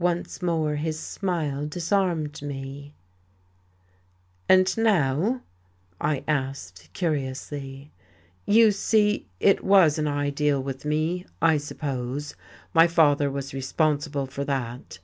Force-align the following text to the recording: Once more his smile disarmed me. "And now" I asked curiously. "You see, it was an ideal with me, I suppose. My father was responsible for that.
Once 0.00 0.42
more 0.42 0.74
his 0.74 0.98
smile 0.98 1.64
disarmed 1.68 2.42
me. 2.42 2.92
"And 4.48 4.76
now" 4.76 5.42
I 6.00 6.24
asked 6.26 6.90
curiously. 6.92 7.92
"You 8.46 8.72
see, 8.72 9.28
it 9.38 9.62
was 9.62 9.96
an 9.96 10.08
ideal 10.08 10.60
with 10.60 10.84
me, 10.84 11.24
I 11.40 11.58
suppose. 11.58 12.34
My 12.72 12.88
father 12.88 13.30
was 13.30 13.54
responsible 13.54 14.26
for 14.26 14.44
that. 14.44 14.98